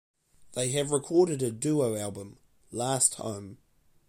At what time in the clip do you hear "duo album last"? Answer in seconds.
1.51-3.13